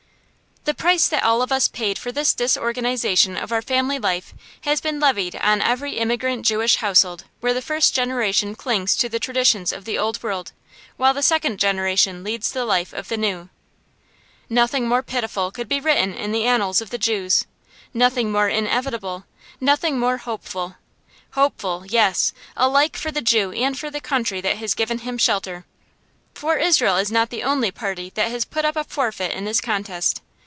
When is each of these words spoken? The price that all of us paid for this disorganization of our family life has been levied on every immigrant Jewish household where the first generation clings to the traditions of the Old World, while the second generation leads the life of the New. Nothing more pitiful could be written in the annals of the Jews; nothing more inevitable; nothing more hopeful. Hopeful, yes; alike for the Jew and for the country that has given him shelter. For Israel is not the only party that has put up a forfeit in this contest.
The 0.63 0.75
price 0.75 1.07
that 1.07 1.23
all 1.23 1.41
of 1.41 1.51
us 1.51 1.67
paid 1.67 1.97
for 1.97 2.11
this 2.11 2.35
disorganization 2.35 3.35
of 3.35 3.51
our 3.51 3.63
family 3.63 3.97
life 3.97 4.35
has 4.61 4.79
been 4.79 4.99
levied 4.99 5.35
on 5.37 5.59
every 5.59 5.93
immigrant 5.97 6.45
Jewish 6.45 6.75
household 6.75 7.23
where 7.39 7.53
the 7.55 7.63
first 7.63 7.95
generation 7.95 8.53
clings 8.53 8.95
to 8.97 9.09
the 9.09 9.19
traditions 9.19 9.73
of 9.73 9.85
the 9.85 9.97
Old 9.97 10.21
World, 10.21 10.51
while 10.97 11.15
the 11.15 11.23
second 11.23 11.57
generation 11.59 12.23
leads 12.23 12.51
the 12.51 12.63
life 12.63 12.93
of 12.93 13.07
the 13.07 13.17
New. 13.17 13.49
Nothing 14.51 14.87
more 14.87 15.01
pitiful 15.01 15.49
could 15.49 15.67
be 15.67 15.79
written 15.79 16.13
in 16.13 16.31
the 16.31 16.45
annals 16.45 16.79
of 16.79 16.91
the 16.91 16.99
Jews; 16.99 17.45
nothing 17.91 18.31
more 18.31 18.47
inevitable; 18.47 19.25
nothing 19.59 19.97
more 19.97 20.17
hopeful. 20.19 20.75
Hopeful, 21.31 21.85
yes; 21.89 22.33
alike 22.55 22.95
for 22.95 23.09
the 23.11 23.23
Jew 23.23 23.51
and 23.51 23.77
for 23.77 23.89
the 23.89 23.99
country 23.99 24.41
that 24.41 24.57
has 24.57 24.75
given 24.75 24.99
him 24.99 25.17
shelter. 25.17 25.65
For 26.35 26.59
Israel 26.59 26.97
is 26.97 27.11
not 27.11 27.31
the 27.31 27.41
only 27.43 27.71
party 27.71 28.11
that 28.13 28.29
has 28.29 28.45
put 28.45 28.63
up 28.63 28.75
a 28.75 28.83
forfeit 28.83 29.31
in 29.31 29.45
this 29.45 29.59
contest. 29.59 30.21